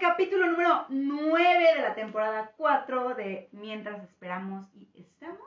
[0.00, 5.46] capítulo número 9 de la temporada 4 de Mientras esperamos y estamos.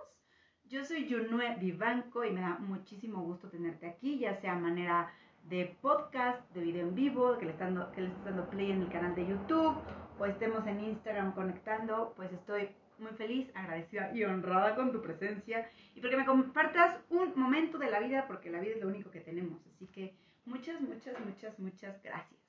[0.66, 5.12] Yo soy Junue Vivanco y me da muchísimo gusto tenerte aquí, ya sea manera
[5.46, 8.84] de podcast, de video en vivo, que le, están dando, que le dando play en
[8.84, 9.76] el canal de YouTube,
[10.20, 15.67] o estemos en Instagram conectando, pues estoy muy feliz, agradecida y honrada con tu presencia
[15.95, 19.09] y porque me compartas un momento de la vida, porque la vida es lo único
[19.09, 19.65] que tenemos.
[19.65, 20.15] Así que
[20.45, 22.43] muchas, muchas, muchas, muchas gracias.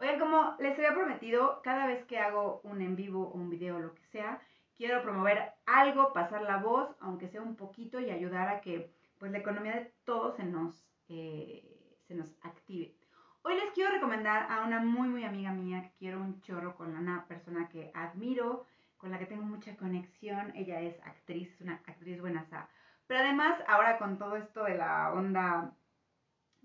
[0.00, 3.76] Oigan, como les había prometido, cada vez que hago un en vivo o un video
[3.76, 4.40] o lo que sea,
[4.74, 9.30] quiero promover algo, pasar la voz, aunque sea un poquito, y ayudar a que pues
[9.30, 12.96] la economía de todos se nos, eh, se nos active.
[13.42, 16.96] Hoy les quiero recomendar a una muy, muy amiga mía que quiero un chorro con
[16.96, 18.64] una persona que admiro,
[18.96, 20.50] con la que tengo mucha conexión.
[20.56, 22.46] Ella es actriz, es una actriz buena.
[23.06, 25.74] Pero además, ahora con todo esto de la onda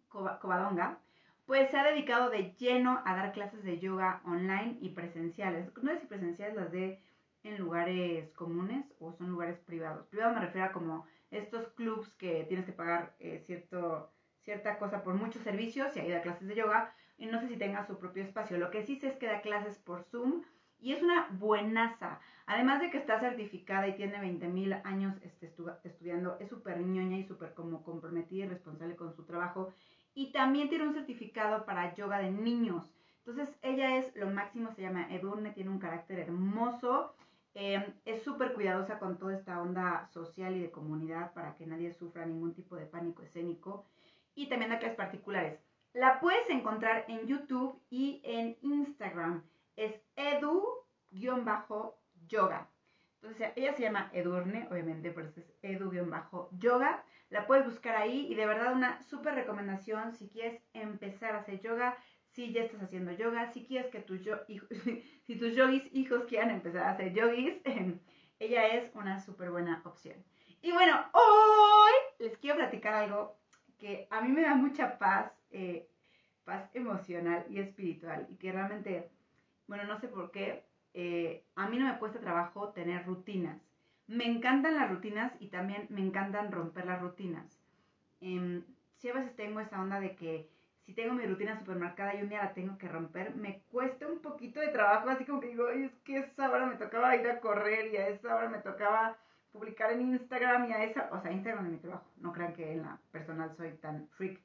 [0.07, 0.99] cobadonga,
[1.45, 5.71] pues se ha dedicado de lleno a dar clases de yoga online y presenciales.
[5.81, 7.01] No sé si presenciales las de
[7.43, 10.07] en lugares comunes o son lugares privados.
[10.07, 14.11] Privado me refiero a como estos clubs que tienes que pagar eh, cierto,
[14.41, 16.93] cierta cosa por muchos servicios y ahí da clases de yoga.
[17.17, 18.57] Y no sé si tenga su propio espacio.
[18.57, 20.43] Lo que sí sé es que da clases por Zoom
[20.79, 22.19] y es una buenaza.
[22.47, 27.17] Además de que está certificada y tiene 20 mil años este, estudiando, es súper ñoña
[27.17, 29.73] y súper como comprometida y responsable con su trabajo
[30.15, 32.89] y también tiene un certificado para yoga de niños.
[33.19, 37.13] Entonces ella es lo máximo, se llama Edurne, tiene un carácter hermoso,
[37.53, 41.91] em, es súper cuidadosa con toda esta onda social y de comunidad para que nadie
[41.91, 43.85] sufra ningún tipo de pánico escénico
[44.35, 45.59] y también da clases particulares.
[45.93, 49.43] La puedes encontrar en YouTube y en Instagram.
[49.75, 51.67] Es edu-yoga.
[53.21, 57.03] Entonces ella se llama Edurne, obviamente, por eso es edu-yoga.
[57.29, 61.59] La puedes buscar ahí y de verdad una súper recomendación si quieres empezar a hacer
[61.59, 61.97] yoga,
[62.31, 64.37] si ya estás haciendo yoga, si quieres que tus, yo,
[65.23, 67.55] si tus yogis hijos quieran empezar a hacer yogis,
[68.39, 70.23] ella es una súper buena opción.
[70.61, 73.37] Y bueno, hoy les quiero platicar algo
[73.77, 75.87] que a mí me da mucha paz, eh,
[76.43, 79.11] paz emocional y espiritual y que realmente,
[79.67, 83.61] bueno, no sé por qué, eh, a mí no me cuesta trabajo tener rutinas.
[84.07, 87.59] Me encantan las rutinas y también me encantan romper las rutinas.
[88.21, 88.63] Eh,
[88.97, 90.47] si a veces tengo esa onda de que
[90.85, 94.19] si tengo mi rutina supermercada y un día la tengo que romper, me cuesta un
[94.19, 97.39] poquito de trabajo, así como que digo, es que esa hora me tocaba ir a
[97.39, 99.17] correr y a esa hora me tocaba
[99.51, 102.73] publicar en Instagram y a esa, o sea, Instagram es mi trabajo, no crean que
[102.73, 104.39] en la personal soy tan freak.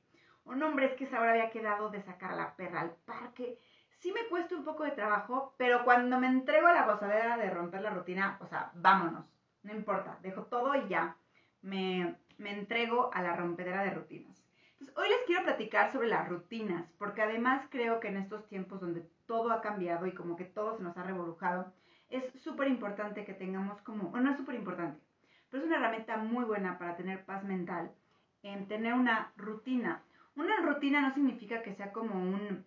[0.44, 2.96] O no, hombre, es que esa hora había quedado de sacar a la perra al
[3.04, 3.58] parque.
[3.98, 7.50] Sí me cuesta un poco de trabajo, pero cuando me entrego a la gozadera de
[7.50, 11.16] romper la rutina, o sea, vámonos no importa, dejo todo y ya
[11.62, 14.42] me, entrego a la rompedera de rutinas.
[14.72, 18.80] Entonces, hoy les quiero platicar sobre las rutinas, porque además creo que en estos tiempos
[18.80, 21.72] donde todo ha cambiado y como que todo se nos ha revolujado,
[22.08, 24.98] es súper importante que tengamos como, bueno, no es súper importante,
[25.48, 27.92] pero es una herramienta muy buena para tener paz mental,
[28.42, 30.02] en tener una rutina.
[30.34, 32.64] Una rutina no significa que sea como un,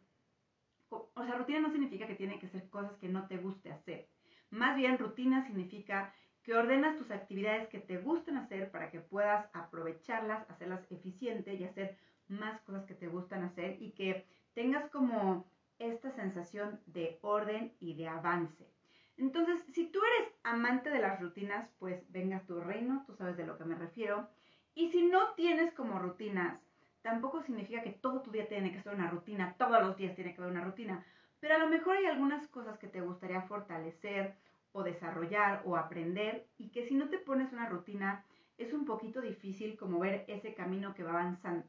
[0.90, 4.08] o sea, rutina no significa que tiene que ser cosas que no te guste hacer.
[4.52, 9.48] Más bien, rutina significa que ordenas tus actividades que te gustan hacer para que puedas
[9.54, 15.46] aprovecharlas, hacerlas eficiente y hacer más cosas que te gustan hacer y que tengas como
[15.80, 18.70] esta sensación de orden y de avance.
[19.18, 23.46] Entonces, si tú eres amante de las rutinas, pues venga tu reino, tú sabes de
[23.46, 24.28] lo que me refiero.
[24.76, 26.60] Y si no tienes como rutinas,
[27.04, 30.34] tampoco significa que todo tu día tiene que ser una rutina, todos los días tiene
[30.34, 31.06] que haber una rutina,
[31.40, 34.36] pero a lo mejor hay algunas cosas que te gustaría fortalecer
[34.74, 38.26] o desarrollar o aprender y que si no te pones una rutina
[38.58, 41.66] es un poquito difícil como ver ese camino que va avanzando.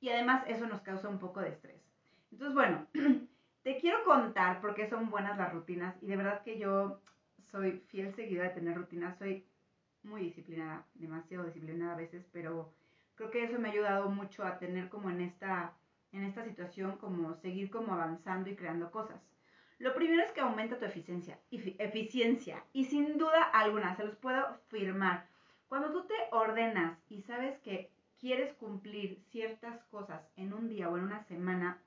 [0.00, 1.82] Y además eso nos causa un poco de estrés.
[2.32, 2.86] Entonces, bueno,
[3.62, 7.00] te quiero contar por qué son buenas las rutinas y de verdad que yo
[7.50, 9.44] soy fiel seguidora de tener rutinas, soy
[10.02, 12.72] muy disciplinada, demasiado disciplinada a veces, pero
[13.14, 15.74] creo que eso me ha ayudado mucho a tener como en esta,
[16.12, 19.20] en esta situación, como seguir como avanzando y creando cosas.
[19.78, 24.58] Lo primero es que aumenta tu eficiencia, eficiencia y sin duda alguna, se los puedo
[24.66, 25.28] firmar.
[25.68, 27.88] Cuando tú te ordenas y sabes que
[28.18, 31.78] quieres cumplir ciertas cosas en un día o en una semana,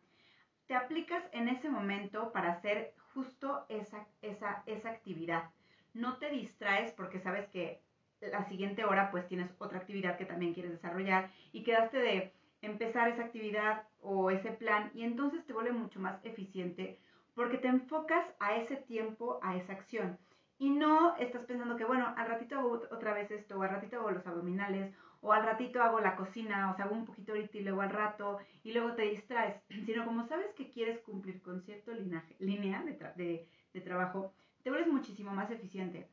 [0.67, 5.49] te aplicas en ese momento para hacer justo esa, esa, esa actividad.
[5.93, 7.81] No te distraes porque sabes que
[8.21, 13.09] la siguiente hora pues tienes otra actividad que también quieres desarrollar y quedaste de empezar
[13.09, 16.99] esa actividad o ese plan y entonces te vuelve mucho más eficiente
[17.33, 20.17] porque te enfocas a ese tiempo, a esa acción.
[20.57, 23.97] Y no estás pensando que, bueno, al ratito hago otra vez esto, o al ratito
[23.97, 27.57] hago los abdominales, o al ratito hago la cocina, o sea, hago un poquito ahorita
[27.57, 31.61] y luego al rato, y luego te distraes, sino como sabes que quieres cumplir con
[31.61, 34.33] cierto linaje, línea de, de trabajo,
[34.63, 36.09] te vuelves muchísimo más eficiente.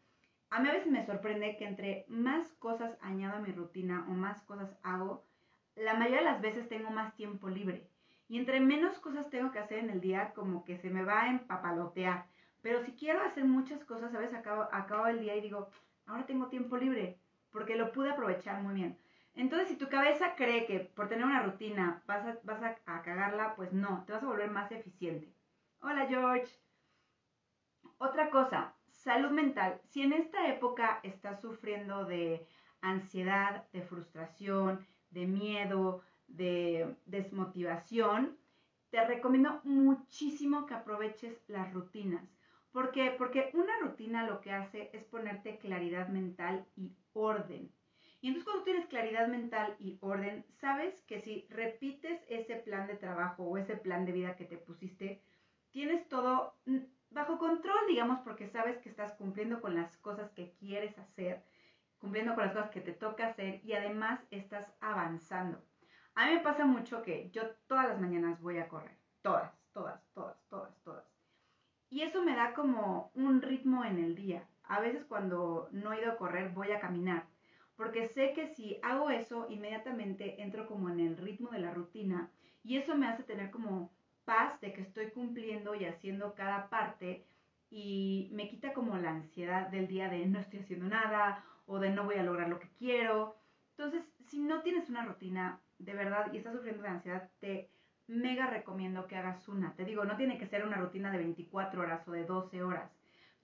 [0.50, 4.12] A mí a veces me sorprende que entre más cosas añado a mi rutina o
[4.12, 5.26] más cosas hago,
[5.76, 7.87] la mayoría de las veces tengo más tiempo libre.
[8.28, 11.22] Y entre menos cosas tengo que hacer en el día, como que se me va
[11.22, 12.26] a empapalotear.
[12.60, 15.70] Pero si quiero hacer muchas cosas, a veces acabo, acabo el día y digo,
[16.06, 17.18] ahora tengo tiempo libre,
[17.50, 18.98] porque lo pude aprovechar muy bien.
[19.34, 23.54] Entonces, si tu cabeza cree que por tener una rutina vas a, vas a cagarla,
[23.54, 25.32] pues no, te vas a volver más eficiente.
[25.80, 26.52] Hola George.
[27.98, 29.80] Otra cosa, salud mental.
[29.90, 32.46] Si en esta época estás sufriendo de
[32.80, 38.38] ansiedad, de frustración, de miedo, de desmotivación,
[38.90, 42.24] te recomiendo muchísimo que aproveches las rutinas.
[42.72, 43.14] ¿Por qué?
[43.16, 47.72] Porque una rutina lo que hace es ponerte claridad mental y orden.
[48.20, 52.96] Y entonces cuando tienes claridad mental y orden, sabes que si repites ese plan de
[52.96, 55.22] trabajo o ese plan de vida que te pusiste,
[55.70, 56.54] tienes todo
[57.10, 61.44] bajo control, digamos, porque sabes que estás cumpliendo con las cosas que quieres hacer,
[61.98, 65.62] cumpliendo con las cosas que te toca hacer y además estás avanzando.
[66.18, 70.02] A mí me pasa mucho que yo todas las mañanas voy a correr, todas, todas,
[70.14, 71.04] todas, todas, todas.
[71.90, 74.42] Y eso me da como un ritmo en el día.
[74.64, 77.28] A veces cuando no he ido a correr voy a caminar,
[77.76, 82.28] porque sé que si hago eso, inmediatamente entro como en el ritmo de la rutina
[82.64, 83.92] y eso me hace tener como
[84.24, 87.24] paz de que estoy cumpliendo y haciendo cada parte
[87.70, 91.90] y me quita como la ansiedad del día de no estoy haciendo nada o de
[91.90, 93.36] no voy a lograr lo que quiero.
[93.76, 97.70] Entonces, si no tienes una rutina de verdad y estás sufriendo de ansiedad, te
[98.06, 99.74] mega recomiendo que hagas una.
[99.74, 102.90] Te digo, no tiene que ser una rutina de 24 horas o de 12 horas,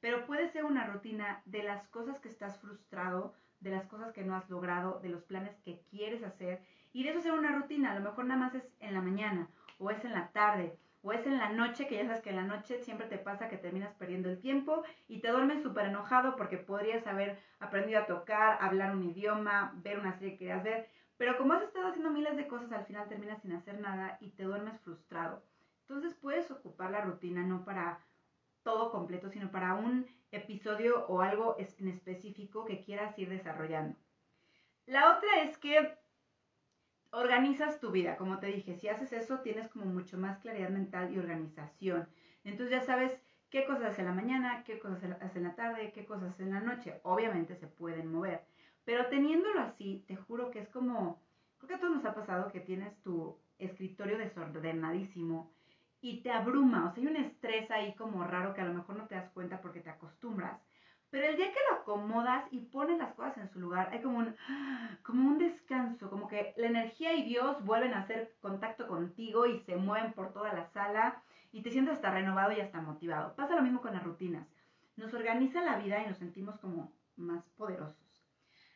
[0.01, 4.25] pero puede ser una rutina de las cosas que estás frustrado, de las cosas que
[4.25, 6.61] no has logrado, de los planes que quieres hacer
[6.93, 7.93] y de eso hacer una rutina.
[7.93, 9.49] A lo mejor nada más es en la mañana
[9.79, 12.37] o es en la tarde, o es en la noche, que ya sabes que en
[12.37, 16.35] la noche siempre te pasa que terminas perdiendo el tiempo y te duermes súper enojado
[16.35, 20.89] porque podrías haber aprendido a tocar, hablar un idioma, ver una serie que querías ver,
[21.25, 24.33] pero como has estado haciendo miles de cosas, al final terminas sin hacer nada y
[24.33, 25.43] te duermes frustrado.
[25.81, 27.99] Entonces puedes ocupar la rutina no para
[28.63, 33.97] todo completo, sino para un episodio o algo en específico que quieras ir desarrollando.
[34.85, 35.97] La otra es que
[37.11, 41.11] organizas tu vida, como te dije, si haces eso tienes como mucho más claridad mental
[41.11, 42.07] y organización.
[42.45, 43.19] Entonces ya sabes
[43.49, 46.49] qué cosas haces en la mañana, qué cosas haces en la tarde, qué cosas haces
[46.49, 47.01] en la noche.
[47.03, 48.45] Obviamente se pueden mover,
[48.85, 51.23] pero teniéndolo así, te juro que es como,
[51.59, 55.53] creo que a todos nos ha pasado que tienes tu escritorio desordenadísimo
[56.01, 58.97] y te abruma, o sea, hay un estrés ahí como raro que a lo mejor
[58.97, 60.61] no te das cuenta porque te acostumbras.
[61.09, 64.19] Pero el día que lo acomodas y pones las cosas en su lugar, hay como
[64.19, 64.35] un,
[65.03, 69.61] como un descanso, como que la energía y Dios vuelven a hacer contacto contigo y
[69.61, 71.23] se mueven por toda la sala
[71.53, 73.35] y te sientes hasta renovado y hasta motivado.
[73.37, 74.47] Pasa lo mismo con las rutinas.
[74.97, 78.04] Nos organiza la vida y nos sentimos como más poderosos.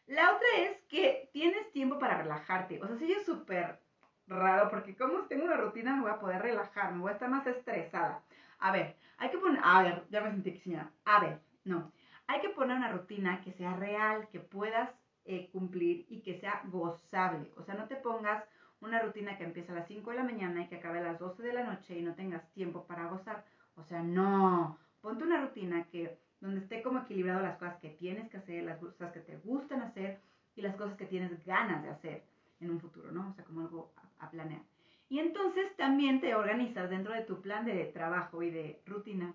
[0.09, 2.83] La otra es que tienes tiempo para relajarte.
[2.83, 3.81] O sea, sí es súper
[4.27, 7.31] raro porque como tengo una rutina me voy a poder relajar, me voy a estar
[7.31, 8.23] más estresada.
[8.59, 10.91] A ver, hay que poner, a ver, ya me sentí que señora.
[11.05, 11.93] A ver, no
[12.29, 14.91] hay que poner una rutina que sea real, que puedas
[15.25, 17.51] eh, cumplir y que sea gozable.
[17.57, 18.45] O sea, no te pongas
[18.81, 21.19] una rutina que empieza a las 5 de la mañana y que acabe a las
[21.19, 23.45] 12 de la noche y no tengas tiempo para gozar.
[23.77, 24.79] O sea, no.
[25.01, 28.79] Ponte una rutina que donde esté como equilibrado las cosas que tienes que hacer, las
[28.79, 30.19] cosas que te gustan hacer
[30.55, 32.23] y las cosas que tienes ganas de hacer
[32.61, 33.29] en un futuro, ¿no?
[33.31, 34.63] O sea, como algo a, planear.
[35.09, 39.35] Y entonces también te organizas dentro de tu plan de trabajo y de rutina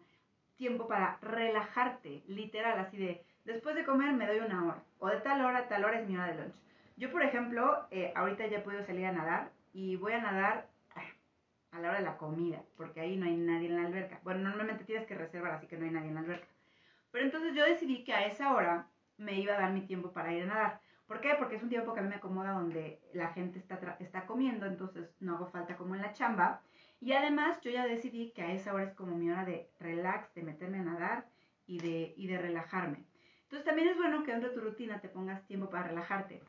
[0.55, 5.17] tiempo para relajarte, literal, así de, después de comer me doy una hora, o de
[5.17, 6.55] tal hora a tal hora es mi hora de lunch.
[6.95, 11.01] Yo, por ejemplo, eh, ahorita ya podido salir a nadar y voy a nadar ah,
[11.71, 14.19] a la hora de la comida, porque ahí no hay nadie en la alberca.
[14.23, 16.47] Bueno, normalmente tienes que reservar, así que no hay nadie en la alberca.
[17.13, 20.33] Pero entonces yo decidí que a esa hora me iba a dar mi tiempo para
[20.33, 20.81] ir a nadar.
[21.05, 21.35] ¿Por qué?
[21.37, 24.65] Porque es un tiempo que a mí me acomoda donde la gente está, está comiendo,
[24.65, 26.63] entonces no hago falta como en la chamba.
[26.99, 30.33] Y además yo ya decidí que a esa hora es como mi hora de relax,
[30.33, 31.27] de meterme a nadar
[31.67, 33.05] y de, y de relajarme.
[33.43, 36.41] Entonces también es bueno que dentro de tu rutina te pongas tiempo para relajarte.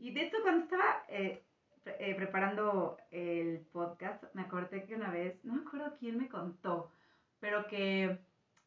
[0.00, 1.44] Y de esto cuando estaba eh,
[1.84, 6.90] eh, preparando el podcast, me acordé que una vez, no me acuerdo quién me contó,
[7.38, 8.18] pero que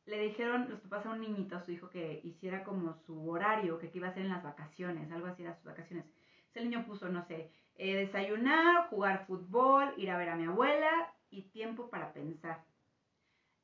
[0.06, 3.80] le dijeron los papás a un niñito, a su hijo, que hiciera como su horario,
[3.80, 6.06] que, iba a hacer en las vacaciones, algo así era sus vacaciones.
[6.50, 11.14] Ese niño puso, no sé, eh, desayunar, jugar fútbol, ir a ver a mi abuela
[11.30, 12.64] y tiempo para pensar.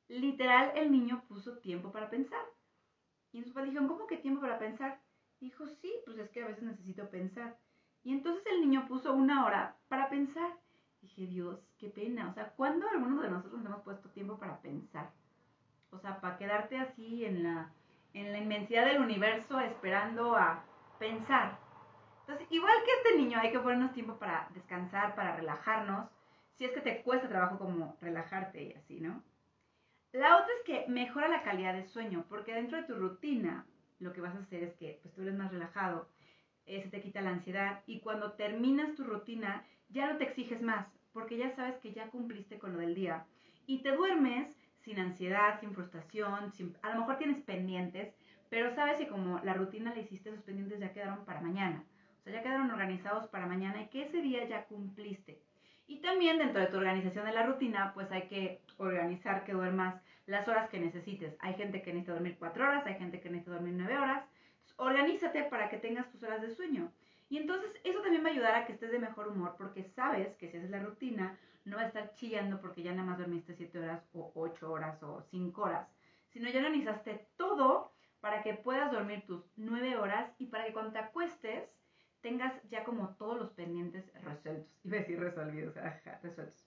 [0.08, 2.44] Literal, el niño puso tiempo para pensar.
[3.32, 5.00] Y sus papás dijeron, ¿cómo que tiempo para pensar?
[5.38, 7.58] Dijo, sí, pues es que a veces necesito pensar.
[8.02, 10.58] Y entonces el niño puso una hora para pensar.
[11.00, 12.28] Dije, Dios, qué pena.
[12.28, 15.12] O sea, ¿cuándo alguno de nosotros nos hemos puesto tiempo para pensar?
[15.90, 17.72] O sea, para quedarte así en la,
[18.14, 20.62] en la inmensidad del universo esperando a
[20.98, 21.58] pensar.
[22.20, 26.08] Entonces, igual que este niño, hay que ponernos tiempo para descansar, para relajarnos,
[26.54, 29.22] si es que te cuesta trabajo como relajarte y así, ¿no?
[30.12, 33.66] La otra es que mejora la calidad del sueño, porque dentro de tu rutina
[33.98, 36.08] lo que vas a hacer es que pues, tú eres más relajado,
[36.66, 40.62] eh, se te quita la ansiedad y cuando terminas tu rutina ya no te exiges
[40.62, 43.24] más, porque ya sabes que ya cumpliste con lo del día
[43.66, 48.14] y te duermes sin ansiedad, sin frustración, a lo mejor tienes pendientes,
[48.48, 51.84] pero sabes que como la rutina la hiciste, esos pendientes ya quedaron para mañana.
[52.18, 55.40] O sea, ya quedaron organizados para mañana y que ese día ya cumpliste.
[55.86, 60.00] Y también dentro de tu organización de la rutina, pues hay que organizar que duermas
[60.26, 61.36] las horas que necesites.
[61.40, 64.24] Hay gente que necesita dormir cuatro horas, hay gente que necesita dormir nueve horas.
[64.76, 66.92] organízate para que tengas tus horas de sueño.
[67.30, 70.34] Y entonces eso también va a ayudar a que estés de mejor humor porque sabes
[70.34, 73.54] que si haces la rutina no va a estar chillando porque ya nada más dormiste
[73.54, 75.88] siete horas o ocho horas o cinco horas,
[76.28, 80.90] sino ya organizaste todo para que puedas dormir tus nueve horas y para que cuando
[80.90, 81.70] te acuestes
[82.20, 84.66] tengas ya como todos los pendientes resueltos.
[84.82, 86.66] Iba a decir resolvidos, ajá, resueltos.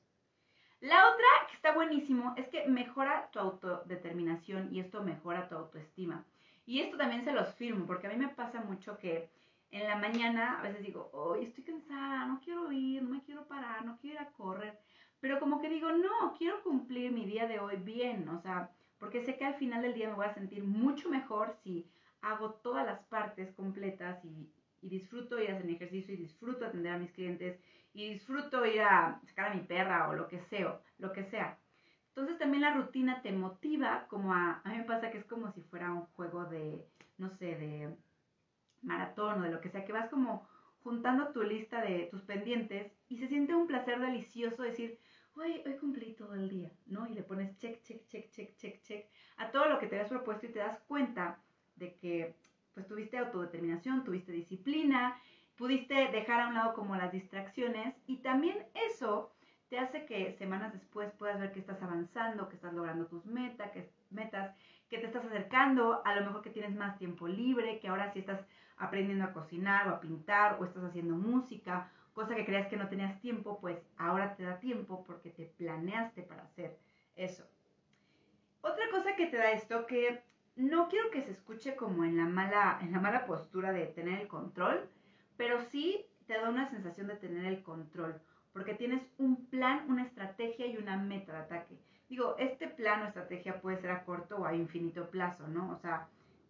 [0.79, 6.25] La otra que está buenísimo es que mejora tu autodeterminación y esto mejora tu autoestima.
[6.65, 9.29] Y esto también se los firmo, porque a mí me pasa mucho que
[9.73, 13.47] en la mañana a veces digo, hoy estoy cansada, no quiero ir, no me quiero
[13.47, 14.79] parar, no quiero ir a correr.
[15.19, 19.25] Pero como que digo, no, quiero cumplir mi día de hoy bien, o sea, porque
[19.25, 21.89] sé que al final del día me voy a sentir mucho mejor si
[22.21, 24.49] hago todas las partes completas y,
[24.81, 27.57] disfruto ir a hacer mi ejercicio y disfruto atender a mis clientes
[27.93, 31.57] y disfruto ir a sacar a mi perra o lo que sea, lo que sea.
[32.09, 35.53] Entonces también la rutina te motiva como a, a mí me pasa que es como
[35.53, 36.85] si fuera un juego de,
[37.17, 37.95] no sé, de
[38.83, 40.47] maratón o de lo que sea, que vas como
[40.83, 44.99] juntando tu lista de tus pendientes y se siente un placer delicioso decir,
[45.35, 47.07] hoy, hoy cumplí todo el día, ¿no?
[47.07, 49.05] Y le pones check, check, check, check, check, check
[49.37, 51.39] a todo lo que te has propuesto y te das cuenta
[51.75, 52.35] de que
[52.73, 55.17] pues tuviste autodeterminación, tuviste disciplina,
[55.55, 58.57] pudiste dejar a un lado como las distracciones y también
[58.89, 59.31] eso
[59.69, 63.71] te hace que semanas después puedas ver que estás avanzando, que estás logrando tus metas,
[63.71, 64.55] que, metas,
[64.93, 68.19] que te estás acercando, a lo mejor que tienes más tiempo libre, que ahora sí
[68.19, 68.45] estás
[68.77, 72.89] aprendiendo a cocinar o a pintar o estás haciendo música, cosa que creías que no
[72.89, 76.77] tenías tiempo, pues ahora te da tiempo porque te planeaste para hacer
[77.15, 77.43] eso.
[78.61, 80.21] Otra cosa que te da esto que
[80.55, 84.21] no quiero que se escuche como en la mala, en la mala postura de tener
[84.21, 84.87] el control,
[85.37, 88.21] pero sí te da una sensación de tener el control,
[88.51, 91.79] porque tienes un plan, una estrategia y una meta de ataque.
[92.13, 95.71] Digo, este plan o estrategia puede ser a corto o a infinito plazo, ¿no?
[95.71, 96.07] O sea,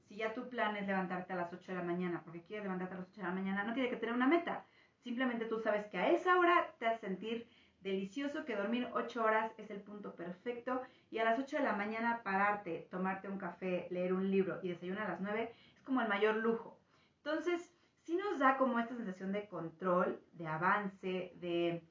[0.10, 2.96] si ya tu plan es levantarte a las 8 de la mañana, porque quieres levantarte
[2.96, 4.66] a las 8 de la mañana, no tiene que tener una meta.
[5.06, 7.48] Simplemente tú sabes que a esa hora te a sentir
[7.80, 11.78] delicioso, que dormir 8 horas es el punto perfecto y a las 8 de la
[11.78, 16.02] mañana pararte, tomarte un café, leer un libro y desayunar a las 9 es como
[16.02, 16.78] el mayor lujo.
[17.24, 21.88] Entonces, sí nos da como esta sensación de control, de avance, de,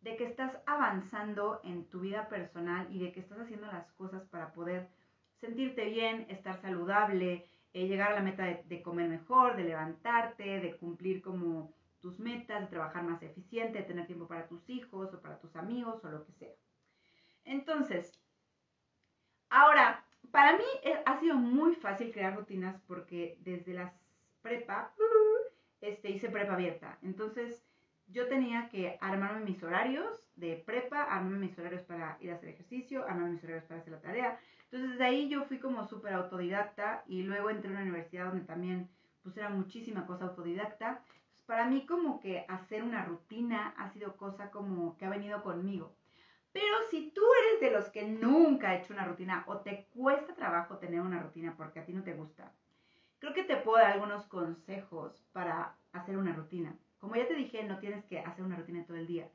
[0.00, 4.26] de que estás avanzando en tu vida personal y de que estás haciendo las cosas
[4.28, 4.88] para poder
[5.40, 10.76] sentirte bien, estar saludable, eh, llegar a la meta de, comer mejor, de levantarte, de
[10.76, 15.20] cumplir como tus metas, de trabajar más eficiente, de tener tiempo para tus hijos o
[15.20, 16.52] para tus amigos o lo que sea.
[17.44, 18.18] Entonces,
[19.50, 23.92] ahora, para mí eh, ha sido muy fácil crear rutinas porque desde las
[24.42, 24.94] prepa,
[25.80, 26.98] este, hice prepa abierta.
[27.02, 27.69] Entonces,
[28.12, 32.50] yo tenía que armarme mis horarios de prepa, armarme mis horarios para ir a hacer
[32.50, 34.38] ejercicio, armarme mis horarios para hacer la tarea.
[34.70, 38.44] Entonces, de ahí yo fui como súper autodidacta y luego entré a una universidad donde
[38.44, 38.88] también
[39.22, 41.02] pues era muchísima cosa autodidacta.
[41.46, 45.92] para mí como que hacer una rutina ha sido cosa como que ha venido conmigo.
[46.52, 50.34] Pero si tú eres de los que nunca ha hecho una rutina o te cuesta
[50.34, 52.52] trabajo tener una rutina porque a ti no te gusta,
[53.18, 56.76] creo que te puedo dar algunos consejos para hacer una rutina.
[57.00, 59.28] Como ya te dije, no tienes que hacer una rutina todo el día.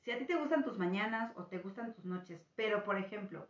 [0.00, 3.46] Si a ti te gustan tus mañanas o te gustan tus noches, pero por ejemplo,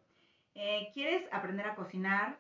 [0.55, 2.39] eh, quieres aprender a cocinar,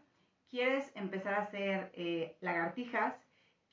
[0.48, 3.14] quieres empezar a hacer eh, lagartijas,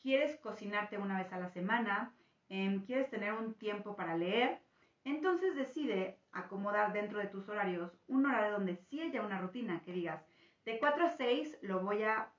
[0.02, 2.14] quieres cocinarte una vez a la semana,
[2.50, 4.60] em, quieres tener un tiempo para leer,
[5.04, 9.94] entonces decide acomodar dentro de tus horarios un horario donde sí haya una rutina, que
[9.94, 10.22] digas,
[10.66, 12.32] de 4 a 6 lo voy a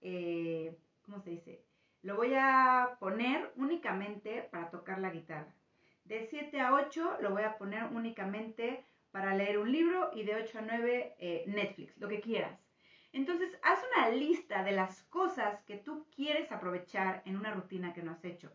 [0.00, 1.64] eh, ¿cómo se dice?
[2.02, 5.54] Lo voy a poner únicamente para tocar la guitarra.
[6.04, 10.36] De 7 a 8 lo voy a poner únicamente para leer un libro y de
[10.36, 12.58] 8 a 9 eh, Netflix, lo que quieras.
[13.12, 18.02] Entonces, haz una lista de las cosas que tú quieres aprovechar en una rutina que
[18.02, 18.50] no has hecho.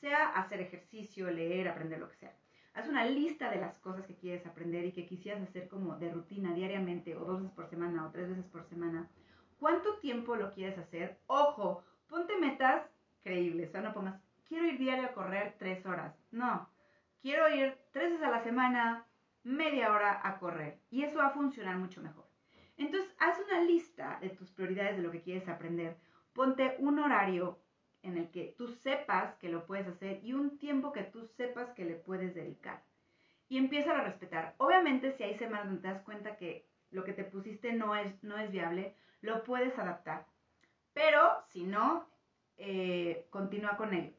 [0.00, 2.34] sea hacer ejercicio, leer, aprender lo que sea.
[2.74, 6.10] Haz una lista de las cosas que quieres aprender y que quisieras hacer como de
[6.10, 9.08] rutina diariamente o dos veces por semana o tres veces por semana.
[9.58, 11.18] ¿Cuánto tiempo lo quieres hacer?
[11.26, 12.88] Ojo, ponte metas
[13.22, 13.68] creíbles.
[13.68, 16.14] O sea, no pongas, quiero ir diario a correr tres horas.
[16.30, 16.68] No,
[17.20, 19.06] quiero ir tres veces a la semana,
[19.42, 20.78] media hora a correr.
[20.90, 22.26] Y eso va a funcionar mucho mejor.
[22.76, 25.96] Entonces, haz una lista de tus prioridades de lo que quieres aprender.
[26.32, 27.58] Ponte un horario
[28.02, 31.70] en el que tú sepas que lo puedes hacer y un tiempo que tú sepas
[31.70, 32.82] que le puedes dedicar.
[33.48, 34.54] Y empieza a respetar.
[34.58, 38.22] Obviamente, si hay semanas donde te das cuenta que lo que te pusiste no es,
[38.22, 40.26] no es viable, lo puedes adaptar.
[40.92, 42.08] Pero si no,
[42.60, 44.12] eh, continúa con ello.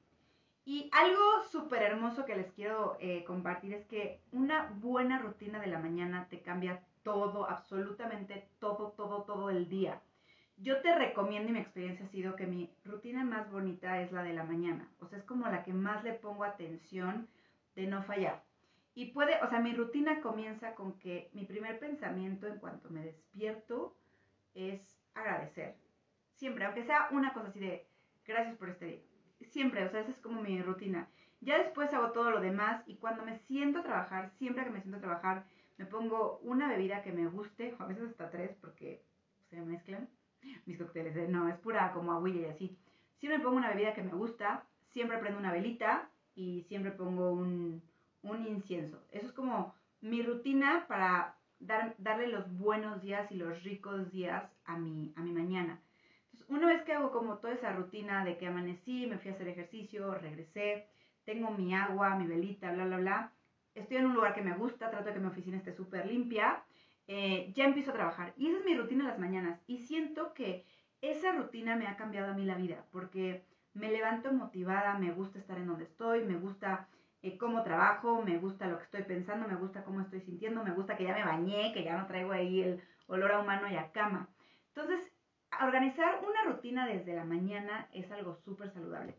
[0.65, 5.67] Y algo súper hermoso que les quiero eh, compartir es que una buena rutina de
[5.67, 10.01] la mañana te cambia todo, absolutamente todo, todo, todo el día.
[10.57, 14.21] Yo te recomiendo y mi experiencia ha sido que mi rutina más bonita es la
[14.21, 14.88] de la mañana.
[15.00, 17.27] O sea, es como la que más le pongo atención
[17.75, 18.43] de no fallar.
[18.93, 23.03] Y puede, o sea, mi rutina comienza con que mi primer pensamiento en cuanto me
[23.03, 23.95] despierto
[24.53, 25.75] es agradecer.
[26.36, 27.88] Siempre, aunque sea una cosa así de
[28.25, 29.01] gracias por este día.
[29.49, 31.09] Siempre, o sea, esa es como mi rutina.
[31.41, 34.81] Ya después hago todo lo demás y cuando me siento a trabajar, siempre que me
[34.81, 35.45] siento a trabajar,
[35.77, 39.03] me pongo una bebida que me guste, a veces hasta tres porque
[39.49, 40.07] se mezclan
[40.65, 41.15] mis cócteles.
[41.15, 42.77] De, no, es pura como aguilla y así.
[43.17, 47.81] Siempre pongo una bebida que me gusta, siempre prendo una velita y siempre pongo un,
[48.23, 49.03] un incienso.
[49.11, 54.51] Eso es como mi rutina para dar, darle los buenos días y los ricos días
[54.65, 55.79] a mi, a mi mañana.
[56.51, 59.48] Una vez que hago como toda esa rutina de que amanecí, me fui a hacer
[59.48, 60.86] ejercicio, regresé,
[61.24, 63.31] tengo mi agua, mi velita, bla, bla, bla,
[63.74, 66.62] estoy en un lugar que me gusta, trato de que mi oficina esté súper limpia,
[67.08, 68.34] eh, ya empiezo a trabajar.
[68.36, 69.62] Y esa es mi rutina las mañanas.
[69.65, 70.65] Y siento que
[71.00, 75.39] esa rutina me ha cambiado a mí la vida, porque me levanto motivada, me gusta
[75.39, 76.89] estar en donde estoy, me gusta
[77.22, 80.74] eh, cómo trabajo, me gusta lo que estoy pensando, me gusta cómo estoy sintiendo, me
[80.74, 83.77] gusta que ya me bañé, que ya no traigo ahí el olor a humano y
[83.77, 84.27] a cama.
[84.67, 85.13] Entonces,
[85.65, 89.15] organizar una rutina desde la mañana es algo súper saludable.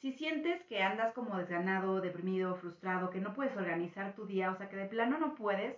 [0.00, 4.56] Si sientes que andas como desganado, deprimido, frustrado, que no puedes organizar tu día, o
[4.56, 5.76] sea, que de plano no puedes,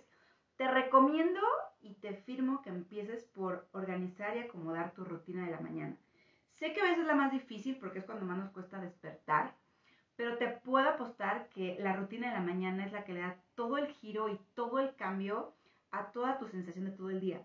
[0.57, 1.39] te recomiendo
[1.81, 5.95] y te firmo que empieces por organizar y acomodar tu rutina de la mañana.
[6.59, 9.55] Sé que a veces es la más difícil porque es cuando más nos cuesta despertar,
[10.17, 13.37] pero te puedo apostar que la rutina de la mañana es la que le da
[13.55, 15.53] todo el giro y todo el cambio
[15.91, 17.41] a toda tu sensación de todo el día.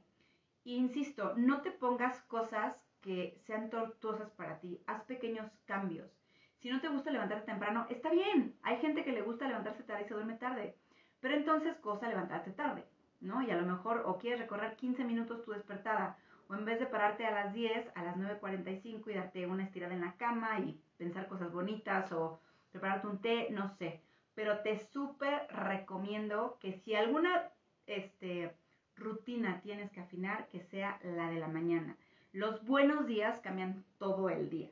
[0.73, 6.11] Insisto, no te pongas cosas que sean tortuosas para ti, haz pequeños cambios.
[6.61, 8.57] Si no te gusta levantarte temprano, está bien.
[8.63, 10.75] Hay gente que le gusta levantarse tarde y se duerme tarde.
[11.21, 12.87] Pero entonces, cosa levantarte tarde,
[13.21, 13.43] ¿no?
[13.43, 16.17] Y a lo mejor o quieres recorrer 15 minutos tu despertada,
[16.49, 19.95] o en vez de pararte a las 10, a las 9.45 y darte una estirada
[19.95, 24.01] en la cama y pensar cosas bonitas o prepararte un té, no sé.
[24.35, 27.51] Pero te súper recomiendo que si alguna
[27.87, 28.55] este,
[28.97, 31.97] rutina tienes que afinar, que sea la de la mañana.
[32.33, 34.71] Los buenos días cambian todo el día.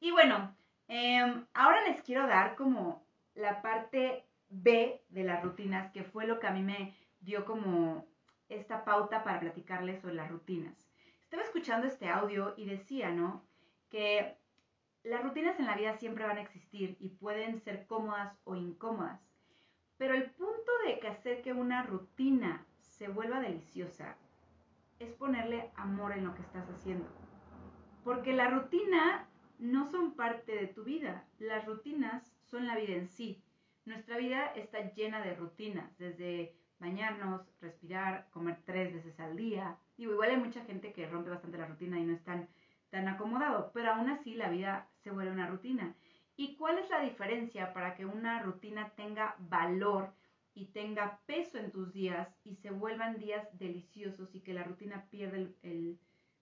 [0.00, 0.54] Y bueno,
[0.88, 6.40] em, ahora les quiero dar como la parte B de las rutinas, que fue lo
[6.40, 8.06] que a mí me dio como
[8.48, 10.74] esta pauta para platicarles sobre las rutinas.
[11.22, 13.44] Estaba escuchando este audio y decía, ¿no?
[13.88, 14.36] Que
[15.04, 19.20] las rutinas en la vida siempre van a existir y pueden ser cómodas o incómodas.
[19.96, 22.66] Pero el punto de que hacer que una rutina
[23.00, 24.14] se vuelva deliciosa
[24.98, 27.08] es ponerle amor en lo que estás haciendo.
[28.04, 29.26] Porque la rutina
[29.58, 33.42] no son parte de tu vida, las rutinas son la vida en sí.
[33.86, 39.78] Nuestra vida está llena de rutinas, desde bañarnos, respirar, comer tres veces al día.
[39.96, 42.48] Digo, igual hay mucha gente que rompe bastante la rutina y no es tan
[42.90, 45.94] tan acomodado, pero aún así la vida se vuelve una rutina.
[46.36, 50.12] ¿Y cuál es la diferencia para que una rutina tenga valor
[50.54, 55.06] y tenga peso en tus días y se vuelvan días deliciosos y que la rutina
[55.10, 55.98] pierda el,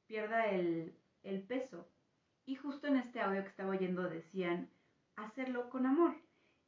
[0.07, 1.89] pierda el, el peso?
[2.47, 4.71] Y justo en este audio que estaba oyendo decían,
[5.17, 6.15] hacerlo con amor.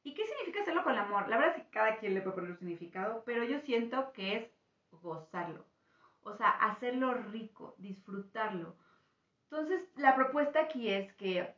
[0.02, 1.28] ¿Y qué significa hacerlo con amor?
[1.28, 4.36] La verdad es que cada quien le puede poner un significado, pero yo siento que
[4.36, 4.50] es
[4.90, 5.66] gozarlo.
[6.22, 8.76] O sea, hacerlo rico, disfrutarlo.
[9.44, 11.54] Entonces, la propuesta aquí es que,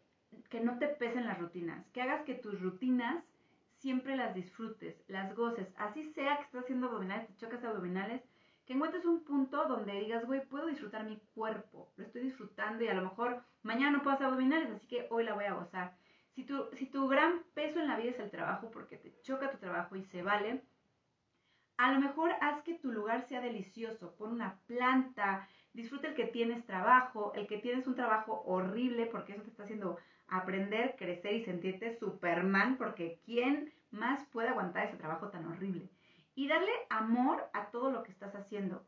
[0.63, 3.25] no te pesen las rutinas, que hagas que tus rutinas
[3.83, 8.23] siempre las disfrutes, las goces, así sea que estás haciendo abdominales, te chocas abdominales,
[8.65, 12.89] que encuentres un punto donde digas, güey, puedo disfrutar mi cuerpo, lo estoy disfrutando y
[12.89, 15.97] a lo mejor mañana no puedo hacer abdominales, así que hoy la voy a gozar.
[16.31, 19.51] Si tu, si tu gran peso en la vida es el trabajo, porque te choca
[19.51, 20.63] tu trabajo y se vale,
[21.77, 26.27] a lo mejor haz que tu lugar sea delicioso, pon una planta, disfruta el que
[26.27, 31.35] tienes trabajo, el que tienes un trabajo horrible, porque eso te está haciendo aprender, crecer
[31.35, 35.89] y sentirte Superman, porque ¿quién más puede aguantar ese trabajo tan horrible?
[36.35, 38.83] Y darle amor a todo lo que estás haciendo.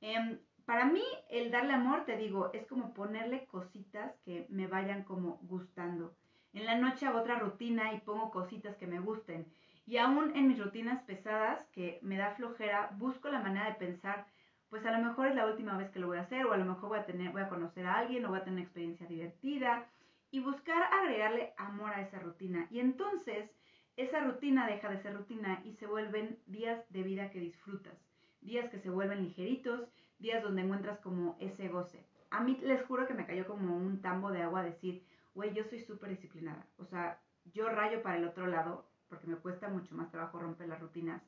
[0.00, 5.02] Em, para mí, el darle amor, te digo, es como ponerle cositas que me vayan
[5.04, 6.14] como gustando.
[6.52, 9.46] En la noche hago otra rutina y pongo cositas que me gusten.
[9.86, 14.26] Y aún en mis rutinas pesadas, que me da flojera, busco la manera de pensar,
[14.68, 16.58] pues a lo mejor es la última vez que lo voy a hacer, o a
[16.58, 18.64] lo mejor voy a, tener, voy a conocer a alguien, o voy a tener una
[18.64, 19.86] experiencia divertida,
[20.30, 22.66] y buscar agregarle amor a esa rutina.
[22.70, 23.50] Y entonces,
[23.96, 27.98] esa rutina deja de ser rutina y se vuelven días de vida que disfrutas,
[28.40, 29.88] días que se vuelven ligeritos,
[30.18, 32.06] días donde encuentras como ese goce.
[32.30, 35.64] A mí les juro que me cayó como un tambo de agua decir, güey, yo
[35.64, 36.66] soy súper disciplinada.
[36.76, 37.20] O sea,
[37.52, 41.22] yo rayo para el otro lado porque me cuesta mucho más trabajo romper las rutinas.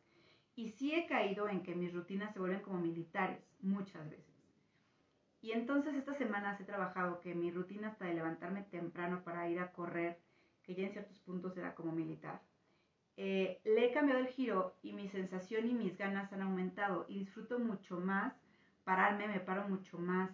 [0.55, 4.30] Y sí he caído en que mis rutinas se vuelven como militares muchas veces.
[5.43, 9.59] Y entonces estas semanas he trabajado que mi rutina hasta de levantarme temprano para ir
[9.59, 10.19] a correr,
[10.63, 12.41] que ya en ciertos puntos era como militar,
[13.23, 17.19] eh, le he cambiado el giro y mi sensación y mis ganas han aumentado y
[17.19, 18.33] disfruto mucho más
[18.85, 20.31] pararme, me paro mucho más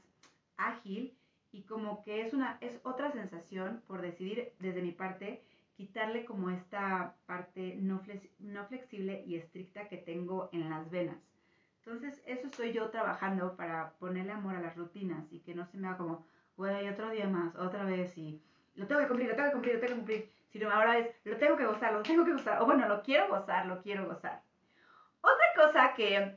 [0.57, 1.17] ágil
[1.51, 5.43] y como que es una es otra sensación por decidir desde mi parte
[5.77, 8.03] quitarle como esta parte no,
[8.39, 11.19] no flexible y estricta que tengo en las venas.
[11.87, 15.79] Entonces, eso estoy yo trabajando para ponerle amor a las rutinas y que no se
[15.79, 18.43] me haga como, güey, otro día más, otra vez y
[18.75, 20.33] lo tengo que cumplir, lo tengo que cumplir, lo tengo que cumplir.
[20.51, 22.61] Sino ahora es, lo tengo que gozar, lo tengo que gozar.
[22.61, 24.43] O bueno, lo quiero gozar, lo quiero gozar.
[25.21, 26.37] Otra cosa que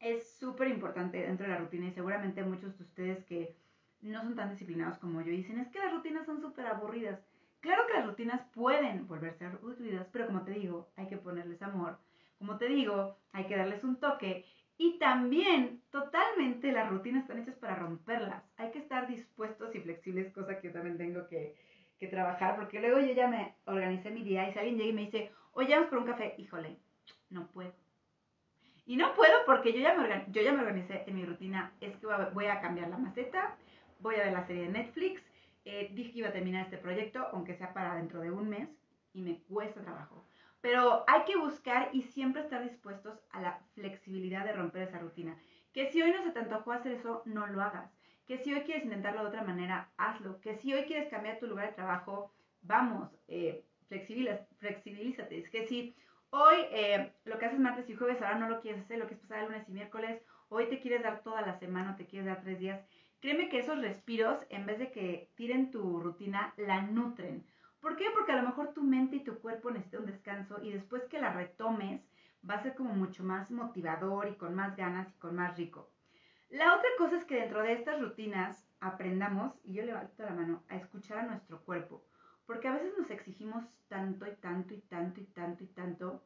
[0.00, 3.54] es súper importante dentro de la rutina y seguramente muchos de ustedes que
[4.00, 7.20] no son tan disciplinados como yo dicen, es que las rutinas son súper aburridas.
[7.60, 11.98] Claro que las rutinas pueden volverse aburridas, pero como te digo, hay que ponerles amor.
[12.44, 14.44] Como te digo, hay que darles un toque.
[14.76, 18.44] Y también, totalmente, las rutinas están hechas para romperlas.
[18.58, 21.56] Hay que estar dispuestos y flexibles, cosa que yo también tengo que,
[22.10, 25.00] trabajar, porque luego yo ya me organicé mi día y si alguien llega y me
[25.06, 26.76] dice, oye, vamos por un café, híjole,
[27.30, 27.72] no puedo
[28.84, 31.72] y no puedo porque yo ya, me yo ya me organicé en mi rutina.
[31.80, 33.56] Es que voy a cambiar la maceta,
[34.00, 35.22] voy a ver la serie de Netflix.
[35.64, 38.68] Eh, dije que iba a terminar este proyecto, aunque sea para dentro de un mes,
[39.14, 40.26] y me cuesta trabajo.
[40.64, 45.36] Pero hay que buscar y siempre estar dispuestos a la flexibilidad de romper esa rutina.
[45.74, 47.92] Que si hoy no se te antojó hacer eso, no lo hagas.
[48.26, 50.40] Que si hoy quieres intentarlo de otra manera, hazlo.
[50.40, 55.38] Que si hoy quieres cambiar tu lugar de trabajo, vamos, eh, flexibilízate.
[55.38, 55.94] Es que si
[56.30, 59.14] Hoy eh, lo que haces martes y jueves, ahora no lo quieres hacer, lo que
[59.14, 62.26] es pasar el lunes y miércoles, hoy te quieres dar toda la semana, te quieres
[62.26, 62.80] dar tres días.
[63.20, 67.44] Créeme que esos respiros, en vez de que tiren tu rutina, la nutren.
[67.84, 68.06] ¿Por qué?
[68.14, 71.20] Porque a lo mejor tu mente y tu cuerpo necesitan un descanso y después que
[71.20, 72.00] la retomes
[72.48, 75.90] va a ser como mucho más motivador y con más ganas y con más rico.
[76.48, 80.62] La otra cosa es que dentro de estas rutinas aprendamos, y yo levanto la mano,
[80.70, 82.02] a escuchar a nuestro cuerpo.
[82.46, 86.24] Porque a veces nos exigimos tanto y tanto y tanto y tanto y tanto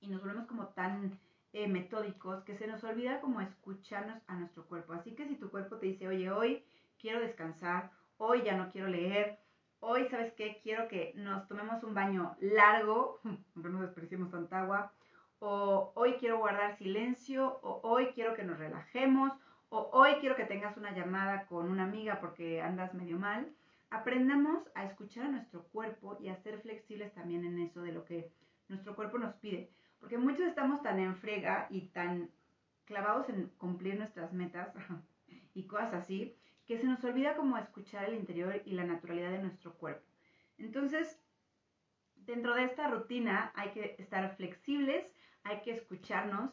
[0.00, 1.20] y nos volvemos como tan
[1.52, 4.94] eh, metódicos que se nos olvida como escucharnos a nuestro cuerpo.
[4.94, 6.64] Así que si tu cuerpo te dice, oye, hoy
[6.98, 9.41] quiero descansar, hoy ya no quiero leer,
[9.82, 10.60] hoy, ¿sabes qué?
[10.62, 13.20] Quiero que nos tomemos un baño largo,
[13.54, 14.92] no nos desperdiciemos tanta agua,
[15.40, 19.32] o hoy quiero guardar silencio, o hoy quiero que nos relajemos,
[19.68, 23.52] o hoy quiero que tengas una llamada con una amiga porque andas medio mal
[23.92, 28.04] aprendamos a escuchar a nuestro cuerpo y a ser flexibles también en eso de lo
[28.04, 28.32] que
[28.68, 29.70] nuestro cuerpo nos pide.
[30.00, 32.30] Porque muchos estamos tan en frega y tan
[32.86, 34.72] clavados en cumplir nuestras metas
[35.54, 36.34] y cosas así,
[36.72, 40.06] que se nos olvida como escuchar el interior y la naturalidad de nuestro cuerpo.
[40.56, 41.20] Entonces,
[42.16, 45.04] dentro de esta rutina hay que estar flexibles,
[45.42, 46.50] hay que escucharnos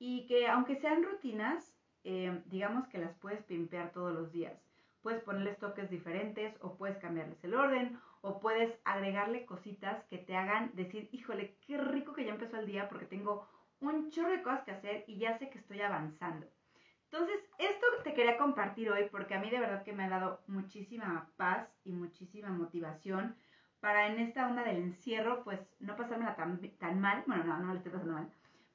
[0.00, 4.60] y que aunque sean rutinas, eh, digamos que las puedes pimpear todos los días
[5.02, 10.36] puedes ponerles toques diferentes o puedes cambiarles el orden o puedes agregarle cositas que te
[10.36, 13.48] hagan decir, híjole, qué rico que ya empezó el día porque tengo
[13.80, 16.46] un chorro de cosas que hacer y ya sé que estoy avanzando.
[17.12, 20.40] Entonces, esto te quería compartir hoy porque a mí de verdad que me ha dado
[20.46, 23.34] muchísima paz y muchísima motivación
[23.80, 27.72] para en esta onda del encierro, pues no pasármela tan, tan mal, bueno, no, no
[27.72, 28.30] le estoy pasando mal,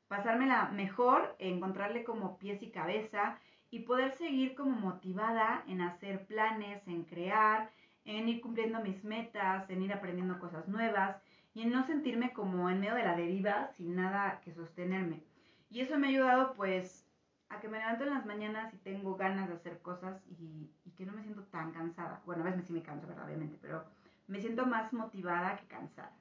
[0.07, 3.39] pasármela mejor, encontrarle como pies y cabeza,
[3.71, 7.71] y poder seguir como motivada en hacer planes, en crear,
[8.05, 11.17] en ir cumpliendo mis metas, en ir aprendiendo cosas nuevas
[11.53, 15.23] y en no sentirme como en medio de la deriva sin nada que sostenerme.
[15.69, 17.04] Y eso me ha ayudado pues
[17.49, 21.05] a que me levanto en las mañanas y tengo ganas de hacer cosas y, que
[21.05, 22.21] no me siento tan cansada.
[22.25, 23.25] Bueno, a veces sí me canso, ¿verdad?
[23.25, 23.83] Obviamente, pero
[24.27, 26.15] me siento más motivada que cansada.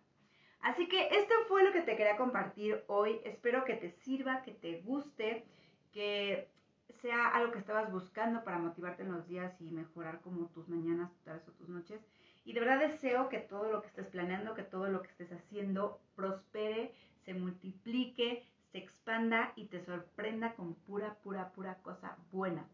[0.60, 3.20] Así que esto fue lo que te quería compartir hoy.
[3.24, 5.46] Espero que te sirva, que te guste,
[5.92, 6.50] que
[7.00, 11.12] sea algo que estabas buscando para motivarte en los días y mejorar como tus mañanas,
[11.12, 12.00] tus tardes o tus noches.
[12.44, 15.32] Y de verdad deseo que todo lo que estés planeando, que todo lo que estés
[15.32, 16.92] haciendo prospere,
[17.24, 22.68] se multiplique, se expanda y te sorprenda con pura, pura, pura cosa buena.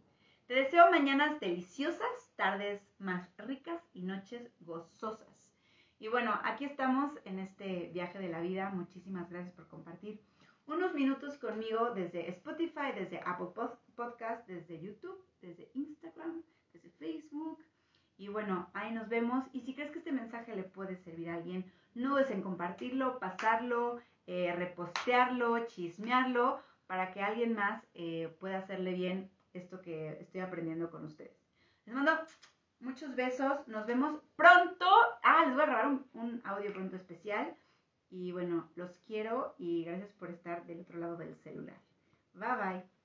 [0.46, 5.50] Te deseo mañanas deliciosas, tardes más ricas y noches gozosas.
[5.98, 8.68] Y bueno, aquí estamos en este viaje de la vida.
[8.68, 10.20] Muchísimas gracias por compartir
[10.66, 13.46] unos minutos conmigo desde Spotify, desde Apple
[13.94, 16.42] Podcast, desde YouTube, desde Instagram,
[16.74, 17.64] desde Facebook.
[18.18, 19.46] Y bueno, ahí nos vemos.
[19.54, 23.18] Y si crees que este mensaje le puede servir a alguien, no dudes en compartirlo,
[23.18, 30.40] pasarlo, eh, repostearlo, chismearlo, para que alguien más eh, pueda hacerle bien esto que estoy
[30.40, 31.36] aprendiendo con ustedes.
[31.86, 32.12] Les mando
[32.80, 33.66] muchos besos.
[33.66, 34.86] Nos vemos pronto.
[35.22, 37.56] Ah, les voy a grabar un, un audio pronto especial.
[38.10, 41.78] Y bueno, los quiero y gracias por estar del otro lado del celular.
[42.34, 42.99] Bye bye.